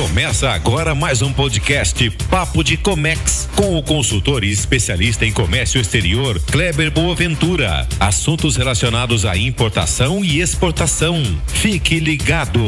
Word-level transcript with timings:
Começa 0.00 0.50
agora 0.50 0.94
mais 0.94 1.22
um 1.22 1.32
podcast 1.32 2.08
Papo 2.30 2.62
de 2.62 2.76
Comex 2.76 3.48
com 3.56 3.76
o 3.76 3.82
consultor 3.82 4.44
e 4.44 4.48
especialista 4.48 5.26
em 5.26 5.32
comércio 5.32 5.80
exterior 5.80 6.40
Kleber 6.52 6.92
Boaventura. 6.92 7.84
Assuntos 7.98 8.54
relacionados 8.54 9.24
à 9.24 9.36
importação 9.36 10.24
e 10.24 10.40
exportação. 10.40 11.16
Fique 11.48 11.98
ligado. 11.98 12.60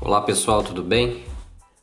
Olá 0.00 0.20
pessoal, 0.22 0.64
tudo 0.64 0.82
bem? 0.82 1.22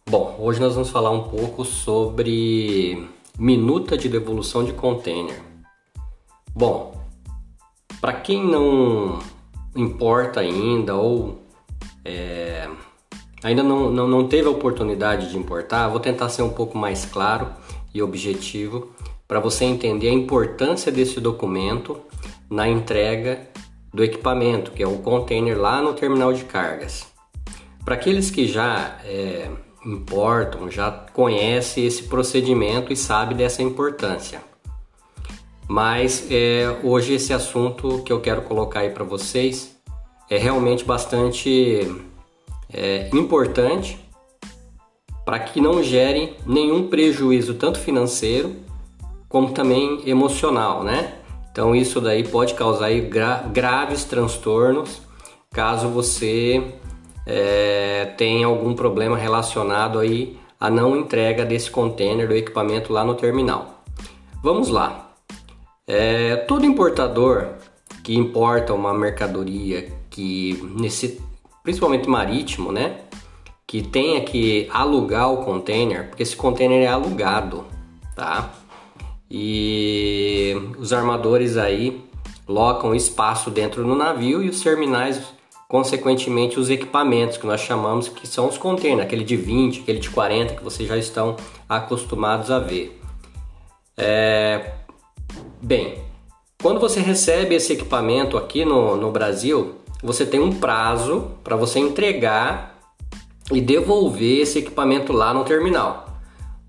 Bom, 0.10 0.36
hoje 0.38 0.60
nós 0.60 0.74
vamos 0.74 0.90
falar 0.90 1.12
um 1.12 1.24
pouco 1.24 1.64
sobre 1.64 3.08
minuta 3.42 3.98
de 3.98 4.08
devolução 4.08 4.64
de 4.64 4.72
container. 4.72 5.42
Bom, 6.54 6.96
para 8.00 8.14
quem 8.14 8.46
não 8.46 9.18
importa 9.76 10.42
ainda 10.42 10.96
ou 10.96 11.42
é, 12.06 12.70
ainda 13.44 13.64
não, 13.64 13.90
não, 13.90 14.08
não 14.08 14.28
teve 14.28 14.48
a 14.48 14.52
oportunidade 14.52 15.32
de 15.32 15.40
importar, 15.40 15.88
vou 15.88 16.00
tentar 16.00 16.30
ser 16.30 16.44
um 16.44 16.52
pouco 16.52 16.78
mais 16.78 17.04
claro 17.04 17.48
e 17.92 18.00
objetivo 18.00 18.92
para 19.28 19.40
você 19.40 19.66
entender 19.66 20.10
a 20.10 20.14
importância 20.14 20.92
desse 20.92 21.20
documento 21.20 22.00
na 22.48 22.70
entrega 22.70 23.50
do 23.92 24.04
equipamento, 24.04 24.70
que 24.70 24.84
é 24.84 24.88
o 24.88 25.00
container 25.00 25.60
lá 25.60 25.82
no 25.82 25.96
terminal 25.96 26.32
de 26.32 26.44
cargas. 26.44 27.08
Para 27.84 27.96
aqueles 27.96 28.30
que 28.30 28.46
já 28.46 29.00
é, 29.04 29.50
importam, 29.86 30.70
já 30.70 30.92
conhecem 30.92 31.86
esse 31.86 32.04
procedimento 32.04 32.94
e 32.94 32.96
sabem 32.96 33.36
dessa 33.36 33.62
importância. 33.64 34.42
Mas 35.68 36.28
é, 36.30 36.80
hoje 36.84 37.14
esse 37.14 37.34
assunto 37.34 38.04
que 38.04 38.12
eu 38.12 38.20
quero 38.20 38.42
colocar 38.42 38.82
aí 38.82 38.90
para 38.90 39.04
vocês 39.04 39.78
é 40.30 40.38
realmente 40.38 40.84
bastante 40.84 41.88
é, 42.72 43.10
importante 43.14 44.00
para 45.26 45.40
que 45.40 45.62
não 45.62 45.82
gere 45.84 46.36
nenhum 46.46 46.88
prejuízo 46.88 47.54
tanto 47.54 47.80
financeiro 47.80 48.56
como 49.30 49.52
também 49.54 50.02
emocional, 50.06 50.84
né? 50.84 51.16
Então 51.52 51.76
isso 51.76 52.02
daí 52.02 52.28
pode 52.28 52.54
causar 52.54 52.92
gra 53.02 53.44
graves 53.52 54.04
transtornos 54.04 55.02
caso 55.52 55.90
você 55.90 56.76
é, 57.26 58.14
tem 58.18 58.44
algum 58.44 58.74
problema 58.74 59.18
relacionado 59.18 60.00
aí 60.00 60.38
à 60.60 60.70
não 60.70 60.96
entrega 60.96 61.46
desse 61.46 61.70
container 61.70 62.28
do 62.28 62.36
equipamento 62.36 62.92
lá 62.92 63.04
no 63.04 63.16
terminal. 63.16 63.84
Vamos 64.44 64.70
lá. 64.70 65.12
É, 65.88 66.36
todo 66.36 66.66
importador 66.66 67.48
que 68.04 68.16
importa 68.16 68.74
uma 68.74 68.94
mercadoria 68.94 69.92
que 70.10 70.60
nesse 70.78 71.22
principalmente 71.64 72.10
marítimo, 72.10 72.72
né, 72.72 73.02
que 73.68 73.82
tenha 73.82 74.22
que 74.22 74.68
alugar 74.72 75.32
o 75.32 75.38
container, 75.46 76.10
porque 76.10 76.24
esse 76.24 76.36
container 76.36 76.84
é 76.84 76.88
alugado, 76.88 77.66
tá? 78.16 78.52
E 79.30 80.54
os 80.78 80.92
armadores 80.92 81.56
aí 81.56 82.04
locam 82.48 82.94
espaço 82.94 83.50
dentro 83.50 83.84
do 83.84 83.96
navio 83.96 84.44
e 84.44 84.50
os 84.50 84.60
terminais 84.60 85.22
consequentemente 85.72 86.60
os 86.60 86.70
equipamentos 86.70 87.38
que 87.38 87.48
nós 87.48 87.62
chamamos 87.62 88.10
que 88.10 88.28
são 88.28 88.50
os 88.50 88.58
containers, 88.58 89.04
aquele 89.04 89.24
de 89.24 89.38
20, 89.38 89.80
aquele 89.80 90.00
de 90.00 90.10
40 90.10 90.56
que 90.56 90.62
vocês 90.62 90.90
já 90.90 90.98
estão 90.98 91.38
acostumados 91.70 92.52
a 92.52 92.60
ver. 92.60 93.00
É... 93.96 94.74
Bem, 95.62 96.00
quando 96.62 96.78
você 96.78 97.00
recebe 97.00 97.56
esse 97.56 97.72
equipamento 97.72 98.38
aqui 98.38 98.66
no, 98.66 98.98
no 98.98 99.12
Brasil, 99.12 99.76
você 100.04 100.26
tem 100.26 100.42
um 100.42 100.52
prazo 100.52 101.32
para 101.42 101.56
você 101.56 101.80
entregar 101.80 102.78
e 103.50 103.62
devolver 103.62 104.42
esse 104.42 104.60
equipamento 104.60 105.14
lá 105.14 105.34
no 105.34 105.46
terminal. 105.46 106.18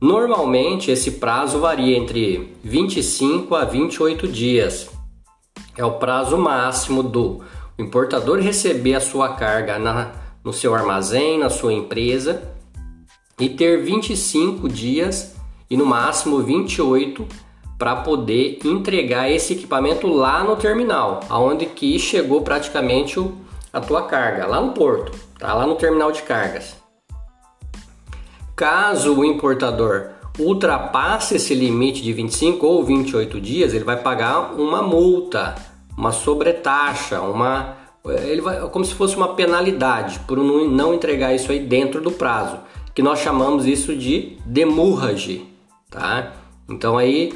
Normalmente 0.01 0.93
esse 0.93 1.11
prazo 1.13 1.59
varia 1.59 1.99
entre 1.99 2.55
25 2.63 3.57
a 3.57 3.65
28 3.65 4.29
dias. 4.29 4.89
É 5.77 5.85
o 5.85 5.95
prazo 5.95 6.39
máximo 6.39 7.03
do 7.03 7.43
importador 7.83 8.39
receber 8.39 8.95
a 8.95 9.01
sua 9.01 9.35
carga 9.35 9.79
na, 9.79 10.13
no 10.45 10.53
seu 10.53 10.75
armazém, 10.75 11.39
na 11.39 11.51
sua 11.51 11.73
empresa 11.73 12.43
e 13.39 13.49
ter 13.49 13.83
25 13.83 14.69
dias 14.69 15.35
e 15.69 15.77
no 15.77 15.85
máximo 15.85 16.39
28 16.43 17.27
para 17.79 17.97
poder 17.97 18.61
entregar 18.65 19.31
esse 19.31 19.55
equipamento 19.55 20.07
lá 20.07 20.45
no 20.45 20.55
terminal, 20.55 21.21
aonde 21.29 21.67
que 21.67 21.99
chegou 21.99 22.43
praticamente 22.43 23.19
o, 23.19 23.37
a 23.73 23.81
tua 23.81 24.03
carga, 24.03 24.47
lá 24.47 24.61
no 24.61 24.73
porto, 24.73 25.13
tá 25.39 25.53
lá 25.53 25.67
no 25.67 25.75
terminal 25.75 26.13
de 26.13 26.23
cargas. 26.23 26.77
Caso 28.55 29.19
o 29.19 29.25
importador 29.25 30.11
ultrapasse 30.39 31.35
esse 31.35 31.55
limite 31.55 32.03
de 32.03 32.13
25 32.13 32.65
ou 32.65 32.85
28 32.85 33.41
dias, 33.41 33.75
ele 33.75 33.85
vai 33.85 33.97
pagar 33.97 34.55
uma 34.55 34.83
multa 34.83 35.72
uma 35.97 36.13
sobretaxa, 36.13 37.21
uma 37.21 37.83
ele 38.05 38.41
vai 38.41 38.61
como 38.69 38.85
se 38.85 38.95
fosse 38.95 39.17
uma 39.17 39.35
penalidade 39.35 40.19
por 40.21 40.37
não 40.37 40.93
entregar 40.93 41.35
isso 41.35 41.53
aí 41.53 41.61
dentro 41.61 42.01
do 42.01 42.11
prazo, 42.11 42.59
que 42.95 43.03
nós 43.03 43.21
chamamos 43.21 43.65
isso 43.67 43.95
de 43.95 44.37
demurrage, 44.45 45.47
tá? 45.89 46.33
Então 46.69 46.99
aí 46.99 47.33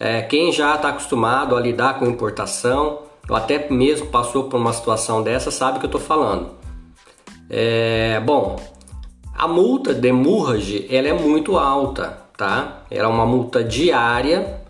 é, 0.00 0.22
quem 0.22 0.52
já 0.52 0.74
está 0.74 0.88
acostumado 0.88 1.54
a 1.54 1.60
lidar 1.60 1.98
com 1.98 2.06
importação, 2.06 3.00
ou 3.28 3.36
até 3.36 3.70
mesmo 3.70 4.06
passou 4.06 4.44
por 4.44 4.58
uma 4.58 4.72
situação 4.72 5.22
dessa, 5.22 5.50
sabe 5.50 5.76
o 5.76 5.80
que 5.80 5.86
eu 5.86 5.88
estou 5.88 6.00
falando. 6.00 6.50
É, 7.50 8.20
bom, 8.20 8.56
a 9.34 9.46
multa 9.46 9.92
demurrage 9.92 10.86
ela 10.90 11.08
é 11.08 11.12
muito 11.12 11.58
alta, 11.58 12.22
tá? 12.36 12.84
Ela 12.90 13.08
é 13.08 13.10
uma 13.10 13.26
multa 13.26 13.62
diária 13.62 14.62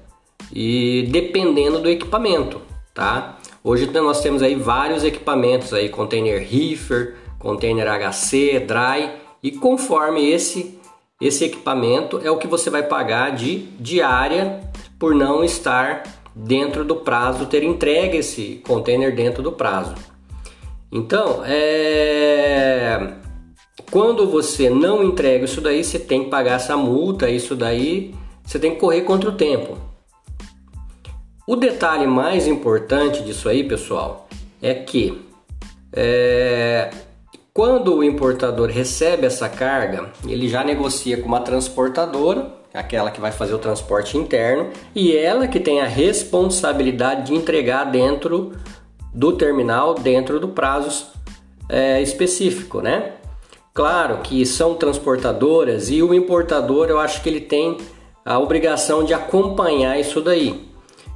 e 0.53 1.09
dependendo 1.11 1.79
do 1.79 1.89
equipamento 1.89 2.61
tá? 2.97 3.37
Hoje 3.63 3.87
nós 3.93 4.23
temos 4.23 4.43
aí 4.43 4.55
vários 4.55 5.05
equipamentos 5.05 5.73
aí, 5.73 5.91
container 5.91 6.41
reefer, 6.41 7.17
container 7.39 7.87
HC, 7.87 8.61
dry 8.61 9.13
e 9.43 9.53
conforme 9.53 10.29
esse 10.29 10.77
esse 11.19 11.47
equipamento 11.47 12.21
é 12.23 12.31
o 12.31 12.37
que 12.37 12.47
você 12.47 12.69
vai 12.69 12.83
pagar 12.83 13.35
de 13.35 13.69
diária 13.81 14.61
por 14.99 15.15
não 15.15 15.43
estar 15.43 16.03
dentro 16.35 16.85
do 16.85 16.97
prazo, 16.97 17.47
ter 17.47 17.63
entregue 17.63 18.19
esse 18.19 18.63
container 18.67 19.15
dentro 19.15 19.43
do 19.43 19.51
prazo. 19.51 19.95
Então, 20.93 21.43
é... 21.47 23.15
quando 23.91 24.27
você 24.27 24.69
não 24.69 25.03
entrega 25.03 25.47
isso 25.47 25.63
daí, 25.63 25.83
você 25.83 25.99
tem 25.99 26.25
que 26.25 26.31
pagar 26.31 26.57
essa 26.57 26.77
multa, 26.77 27.31
isso 27.31 27.57
daí 27.57 28.15
você 28.45 28.59
tem 28.59 28.75
que 28.75 28.81
correr 28.81 29.01
contra 29.01 29.31
o 29.31 29.37
tempo. 29.37 29.86
O 31.49 31.55
detalhe 31.55 32.09
mais 32.09 32.49
importante 32.49 33.23
disso 33.23 33.49
aí, 33.49 33.63
pessoal, 33.63 34.27
é 34.61 34.75
que 34.75 35.25
é, 35.93 36.91
quando 37.55 37.95
o 37.95 38.03
importador 38.03 38.69
recebe 38.69 39.27
essa 39.27 39.49
carga, 39.49 40.11
ele 40.27 40.49
já 40.49 40.65
negocia 40.65 41.17
com 41.19 41.29
uma 41.29 41.39
transportadora, 41.39 42.53
aquela 42.75 43.13
que 43.13 43.21
vai 43.21 43.31
fazer 43.31 43.55
o 43.55 43.59
transporte 43.59 44.19
interno, 44.19 44.71
e 44.93 45.17
ela 45.17 45.47
que 45.47 45.61
tem 45.61 45.81
a 45.81 45.87
responsabilidade 45.87 47.27
de 47.27 47.35
entregar 47.35 47.85
dentro 47.85 48.53
do 49.15 49.31
terminal, 49.33 49.95
dentro 49.95 50.41
do 50.41 50.49
prazo 50.49 51.07
é, 51.69 52.03
específico, 52.03 52.81
né? 52.81 53.13
Claro 53.73 54.19
que 54.19 54.45
são 54.45 54.75
transportadoras 54.75 55.91
e 55.91 56.03
o 56.03 56.13
importador 56.13 56.89
eu 56.89 56.99
acho 56.99 57.23
que 57.23 57.29
ele 57.29 57.41
tem 57.41 57.79
a 58.25 58.37
obrigação 58.37 59.05
de 59.05 59.15
acompanhar 59.15 60.01
isso 60.01 60.21
daí. 60.21 60.66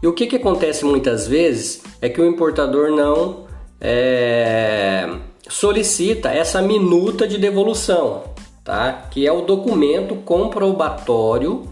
E 0.02 0.06
o 0.06 0.12
que, 0.14 0.26
que 0.26 0.36
acontece 0.36 0.84
muitas 0.84 1.28
vezes 1.28 1.82
é 2.00 2.08
que 2.08 2.20
o 2.20 2.26
importador 2.26 2.90
não 2.90 3.44
é, 3.78 5.08
solicita 5.46 6.30
essa 6.30 6.62
minuta 6.62 7.28
de 7.28 7.36
devolução, 7.36 8.24
tá? 8.64 9.08
que 9.10 9.26
é 9.26 9.32
o 9.32 9.42
documento 9.42 10.14
comprobatório 10.16 11.68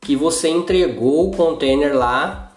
que 0.00 0.14
você 0.14 0.48
entregou 0.48 1.28
o 1.28 1.36
container 1.36 1.96
lá 1.96 2.52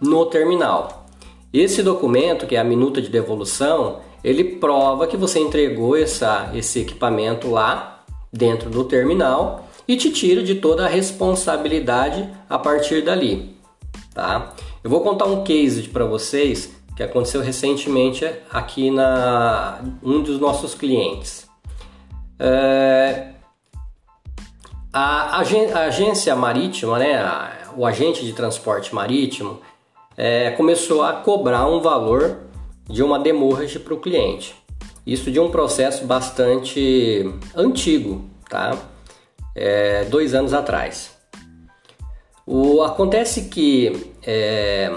no 0.00 0.26
terminal. 0.26 1.06
Esse 1.52 1.82
documento, 1.82 2.46
que 2.46 2.54
é 2.54 2.60
a 2.60 2.64
minuta 2.64 3.02
de 3.02 3.08
devolução, 3.08 3.98
ele 4.22 4.44
prova 4.44 5.08
que 5.08 5.16
você 5.16 5.40
entregou 5.40 5.96
essa, 5.96 6.52
esse 6.54 6.80
equipamento 6.80 7.50
lá 7.50 8.04
dentro 8.32 8.70
do 8.70 8.84
terminal 8.84 9.68
e 9.88 9.96
te 9.96 10.10
tira 10.10 10.44
de 10.44 10.56
toda 10.56 10.84
a 10.84 10.88
responsabilidade 10.88 12.28
a 12.48 12.56
partir 12.56 13.02
dali 13.02 13.59
tá? 14.14 14.54
Eu 14.82 14.90
vou 14.90 15.00
contar 15.00 15.26
um 15.26 15.44
case 15.44 15.82
para 15.84 16.04
vocês 16.04 16.70
que 16.96 17.02
aconteceu 17.02 17.40
recentemente 17.40 18.30
aqui 18.50 18.90
na 18.90 19.80
um 20.02 20.22
dos 20.22 20.38
nossos 20.38 20.74
clientes. 20.74 21.48
É, 22.38 23.28
a, 24.92 25.38
a, 25.38 25.84
agência 25.86 26.34
marítima, 26.34 26.98
né, 26.98 27.22
o 27.76 27.86
agente 27.86 28.24
de 28.24 28.32
transporte 28.32 28.94
marítimo 28.94 29.60
é, 30.16 30.50
começou 30.50 31.02
a 31.02 31.12
cobrar 31.12 31.66
um 31.66 31.80
valor 31.80 32.38
de 32.88 33.02
uma 33.02 33.18
demurrage 33.18 33.78
para 33.78 33.94
o 33.94 34.00
cliente. 34.00 34.54
Isso 35.06 35.30
de 35.30 35.40
um 35.40 35.50
processo 35.50 36.04
bastante 36.04 37.32
antigo, 37.54 38.28
tá? 38.48 38.76
É, 39.54 40.04
dois 40.04 40.34
anos 40.34 40.52
atrás. 40.52 41.19
O, 42.52 42.82
acontece 42.82 43.42
que 43.42 44.10
é, 44.26 44.92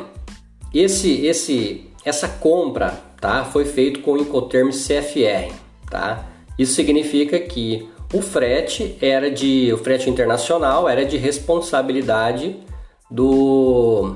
esse, 0.73 1.23
esse, 1.23 1.87
essa 2.03 2.27
compra 2.27 2.99
tá, 3.21 3.45
foi 3.45 3.63
feito 3.63 3.99
com 3.99 4.13
o 4.13 4.17
Incoterm 4.17 4.69
CFR. 4.69 5.53
Tá? 5.87 6.25
Isso 6.57 6.73
significa 6.73 7.39
que 7.39 7.87
o 8.11 8.23
frete 8.23 8.97
era 8.99 9.29
de 9.29 9.71
o 9.71 9.77
frete 9.77 10.09
internacional 10.09 10.89
era 10.89 11.05
de 11.05 11.15
responsabilidade 11.17 12.59
do, 13.11 14.15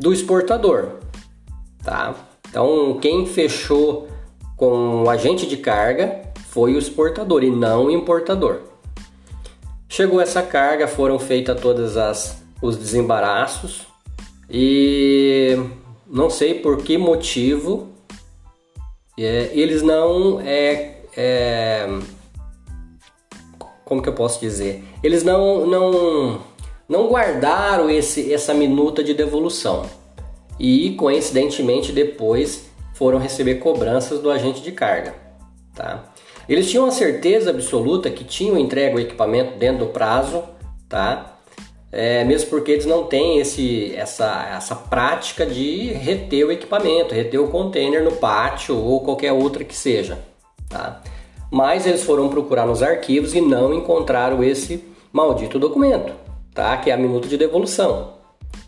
do 0.00 0.12
exportador. 0.12 0.98
Tá? 1.80 2.12
Então 2.50 2.98
quem 3.00 3.24
fechou 3.24 4.08
com 4.56 5.04
o 5.04 5.10
agente 5.10 5.46
de 5.46 5.58
carga 5.58 6.22
foi 6.48 6.74
o 6.74 6.78
exportador 6.78 7.44
e 7.44 7.50
não 7.50 7.84
o 7.84 7.90
importador. 7.92 8.62
Chegou 9.88 10.20
essa 10.20 10.42
carga, 10.42 10.88
foram 10.88 11.20
feitas 11.20 11.60
todas 11.60 11.96
as 11.96 12.42
os 12.60 12.76
desembaraços 12.76 13.86
e 14.48 15.56
não 16.06 16.30
sei 16.30 16.54
por 16.54 16.82
que 16.82 16.96
motivo 16.96 17.88
é, 19.18 19.50
eles 19.52 19.82
não 19.82 20.40
é, 20.40 21.02
é, 21.16 21.88
como 23.84 24.02
que 24.02 24.08
eu 24.08 24.12
posso 24.12 24.40
dizer? 24.40 24.84
Eles 25.02 25.22
não 25.22 25.66
não 25.66 26.40
não 26.88 27.08
guardaram 27.08 27.88
esse 27.88 28.32
essa 28.32 28.52
minuta 28.52 29.02
de 29.02 29.14
devolução. 29.14 29.88
E 30.58 30.90
coincidentemente 30.92 31.92
depois 31.92 32.70
foram 32.94 33.18
receber 33.18 33.56
cobranças 33.56 34.20
do 34.20 34.30
agente 34.30 34.60
de 34.60 34.70
carga 34.70 35.24
tá? 35.74 36.04
Eles 36.48 36.70
tinham 36.70 36.86
a 36.86 36.90
certeza 36.90 37.50
absoluta 37.50 38.10
que 38.10 38.24
tinham 38.24 38.58
entregue 38.58 38.96
o 38.96 39.00
equipamento 39.00 39.58
dentro 39.58 39.86
do 39.86 39.92
prazo 39.92 40.44
tá 40.88 41.33
é, 41.96 42.24
mesmo 42.24 42.50
porque 42.50 42.72
eles 42.72 42.86
não 42.86 43.04
têm 43.04 43.38
esse, 43.38 43.94
essa, 43.94 44.48
essa 44.52 44.74
prática 44.74 45.46
de 45.46 45.92
reter 45.92 46.44
o 46.44 46.50
equipamento, 46.50 47.14
reter 47.14 47.38
o 47.38 47.46
container 47.46 48.02
no 48.02 48.10
pátio 48.10 48.76
ou 48.76 49.00
qualquer 49.00 49.32
outra 49.32 49.62
que 49.62 49.76
seja. 49.76 50.18
Tá? 50.68 51.00
Mas 51.52 51.86
eles 51.86 52.02
foram 52.02 52.28
procurar 52.28 52.66
nos 52.66 52.82
arquivos 52.82 53.32
e 53.32 53.40
não 53.40 53.72
encontraram 53.72 54.42
esse 54.42 54.82
maldito 55.12 55.56
documento, 55.56 56.12
tá? 56.52 56.76
que 56.78 56.90
é 56.90 56.94
a 56.94 56.96
minuta 56.96 57.28
de 57.28 57.38
devolução. 57.38 58.14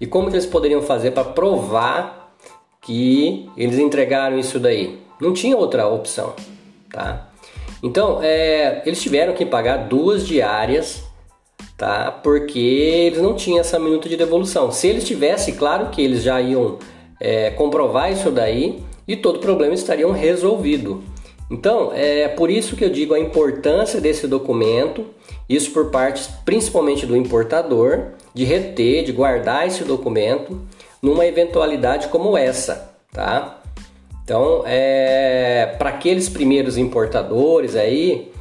E 0.00 0.06
como 0.06 0.28
que 0.30 0.36
eles 0.36 0.46
poderiam 0.46 0.80
fazer 0.80 1.10
para 1.10 1.24
provar 1.24 2.32
que 2.80 3.50
eles 3.56 3.76
entregaram 3.76 4.38
isso 4.38 4.60
daí? 4.60 5.00
Não 5.20 5.32
tinha 5.32 5.56
outra 5.56 5.88
opção. 5.88 6.32
Tá? 6.92 7.28
Então, 7.82 8.20
é, 8.22 8.82
eles 8.86 9.02
tiveram 9.02 9.32
que 9.32 9.44
pagar 9.44 9.88
duas 9.88 10.24
diárias 10.24 11.05
tá? 11.76 12.10
Porque 12.10 12.58
eles 12.58 13.20
não 13.20 13.34
tinham 13.34 13.60
essa 13.60 13.78
minuta 13.78 14.08
de 14.08 14.16
devolução. 14.16 14.70
Se 14.72 14.88
eles 14.88 15.04
tivessem, 15.04 15.54
claro 15.54 15.90
que 15.90 16.00
eles 16.00 16.22
já 16.22 16.40
iam 16.40 16.78
é, 17.20 17.50
comprovar 17.50 18.12
isso 18.12 18.30
daí 18.30 18.82
e 19.06 19.16
todo 19.16 19.38
problema 19.38 19.74
estaria 19.74 20.10
resolvido. 20.12 21.02
Então, 21.50 21.92
é 21.94 22.26
por 22.26 22.50
isso 22.50 22.74
que 22.74 22.84
eu 22.84 22.90
digo 22.90 23.14
a 23.14 23.20
importância 23.20 24.00
desse 24.00 24.26
documento, 24.26 25.06
isso 25.48 25.70
por 25.70 25.90
parte 25.90 26.28
principalmente 26.44 27.06
do 27.06 27.16
importador, 27.16 28.08
de 28.34 28.44
reter, 28.44 29.04
de 29.04 29.12
guardar 29.12 29.66
esse 29.66 29.84
documento 29.84 30.60
numa 31.00 31.24
eventualidade 31.24 32.08
como 32.08 32.36
essa, 32.36 32.92
tá? 33.12 33.62
Então, 34.24 34.64
é, 34.66 35.76
para 35.78 35.90
aqueles 35.90 36.28
primeiros 36.28 36.76
importadores 36.76 37.76
aí, 37.76 38.32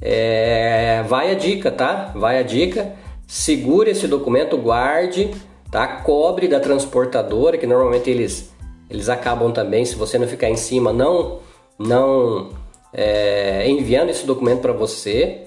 é, 0.00 1.02
vai 1.08 1.30
a 1.30 1.34
dica, 1.34 1.70
tá? 1.70 2.12
Vai 2.14 2.38
a 2.38 2.42
dica. 2.42 2.92
Segure 3.26 3.90
esse 3.90 4.06
documento, 4.06 4.56
guarde, 4.56 5.30
tá? 5.70 5.86
Cobre 5.86 6.48
da 6.48 6.60
transportadora, 6.60 7.58
que 7.58 7.66
normalmente 7.66 8.08
eles, 8.08 8.52
eles 8.88 9.08
acabam 9.08 9.52
também, 9.52 9.84
se 9.84 9.94
você 9.94 10.18
não 10.18 10.26
ficar 10.26 10.48
em 10.48 10.56
cima, 10.56 10.92
não, 10.92 11.40
não 11.78 12.50
é, 12.92 13.68
enviando 13.68 14.10
esse 14.10 14.24
documento 14.24 14.60
para 14.60 14.72
você. 14.72 15.44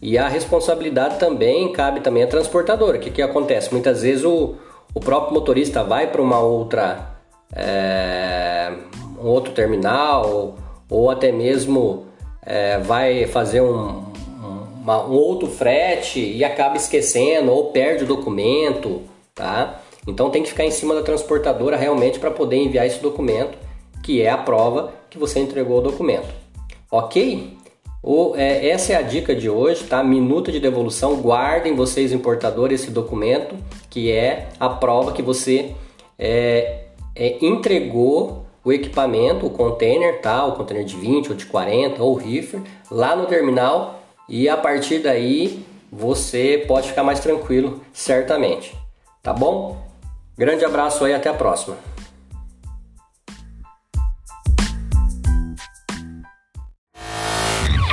E 0.00 0.18
a 0.18 0.28
responsabilidade 0.28 1.18
também 1.18 1.72
cabe 1.72 2.00
também 2.00 2.24
à 2.24 2.26
transportadora. 2.26 2.98
O 2.98 3.00
que, 3.00 3.10
que 3.10 3.22
acontece? 3.22 3.72
Muitas 3.72 4.02
vezes 4.02 4.24
o, 4.24 4.56
o 4.92 5.00
próprio 5.00 5.32
motorista 5.32 5.84
vai 5.84 6.08
para 6.08 6.20
uma 6.20 6.40
outra 6.40 7.12
é, 7.54 8.72
um 9.20 9.28
outro 9.28 9.52
terminal 9.52 10.28
ou, 10.28 10.54
ou 10.90 11.10
até 11.10 11.30
mesmo 11.30 12.06
é, 12.44 12.78
vai 12.78 13.26
fazer 13.26 13.60
um, 13.60 14.04
uma, 14.82 15.04
um 15.06 15.12
outro 15.12 15.48
frete 15.48 16.20
e 16.20 16.44
acaba 16.44 16.76
esquecendo 16.76 17.52
ou 17.52 17.66
perde 17.66 18.04
o 18.04 18.06
documento, 18.06 19.02
tá? 19.34 19.80
Então 20.06 20.30
tem 20.30 20.42
que 20.42 20.48
ficar 20.48 20.64
em 20.64 20.70
cima 20.70 20.94
da 20.94 21.02
transportadora 21.02 21.76
realmente 21.76 22.18
para 22.18 22.30
poder 22.30 22.56
enviar 22.56 22.86
esse 22.86 23.00
documento, 23.00 23.56
que 24.02 24.20
é 24.20 24.30
a 24.30 24.36
prova 24.36 24.92
que 25.08 25.16
você 25.16 25.38
entregou 25.38 25.78
o 25.78 25.82
documento. 25.82 26.28
Ok? 26.90 27.56
O, 28.02 28.34
é, 28.36 28.68
essa 28.68 28.94
é 28.94 28.96
a 28.96 29.02
dica 29.02 29.32
de 29.32 29.48
hoje, 29.48 29.84
tá? 29.84 30.02
Minuta 30.02 30.50
de 30.50 30.58
devolução. 30.58 31.16
Guardem 31.20 31.76
vocês, 31.76 32.12
importadores, 32.12 32.82
esse 32.82 32.90
documento, 32.90 33.54
que 33.88 34.10
é 34.10 34.48
a 34.58 34.68
prova 34.68 35.12
que 35.12 35.22
você 35.22 35.70
é, 36.18 36.86
é, 37.14 37.38
entregou 37.40 38.41
o 38.64 38.72
equipamento, 38.72 39.46
o 39.46 39.50
container, 39.50 40.20
tá? 40.20 40.44
O 40.44 40.52
container 40.52 40.84
de 40.84 40.96
20 40.96 41.30
ou 41.30 41.36
de 41.36 41.46
40 41.46 42.02
ou 42.02 42.14
reefer 42.14 42.60
lá 42.90 43.16
no 43.16 43.26
terminal 43.26 44.02
e 44.28 44.48
a 44.48 44.56
partir 44.56 45.00
daí 45.00 45.64
você 45.90 46.64
pode 46.66 46.88
ficar 46.88 47.04
mais 47.04 47.20
tranquilo, 47.20 47.80
certamente. 47.92 48.74
Tá 49.22 49.32
bom? 49.32 49.76
Grande 50.38 50.64
abraço 50.64 51.04
aí, 51.04 51.12
até 51.12 51.28
a 51.28 51.34
próxima. 51.34 51.91